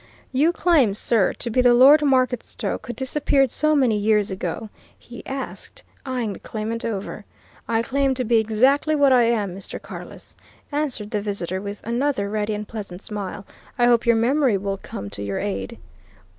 "You 0.31 0.51
claim, 0.51 0.95
sir, 0.95 1.31
to 1.33 1.49
be 1.51 1.61
the 1.61 1.75
Lord 1.75 2.01
Marketstoke 2.01 2.87
who 2.87 2.93
disappeared 2.93 3.51
so 3.51 3.75
many 3.75 3.95
years 3.95 4.31
ago?" 4.31 4.71
he 4.97 5.23
asked, 5.27 5.83
eyeing 6.07 6.33
the 6.33 6.39
claimant 6.39 6.83
over. 6.83 7.23
"I 7.67 7.83
claim 7.83 8.15
to 8.15 8.23
be 8.23 8.39
exactly 8.39 8.95
what 8.95 9.13
I 9.13 9.25
am, 9.25 9.55
Mr. 9.55 9.79
Carless," 9.79 10.35
answered 10.71 11.11
the 11.11 11.21
visitor 11.21 11.61
with 11.61 11.83
another 11.83 12.31
ready 12.31 12.55
and 12.55 12.67
pleasant 12.67 13.03
smile. 13.03 13.45
"I 13.77 13.85
hope 13.85 14.07
your 14.07 14.15
memory 14.15 14.57
will 14.57 14.79
come 14.81 15.11
to 15.11 15.21
your 15.21 15.37
aid." 15.37 15.77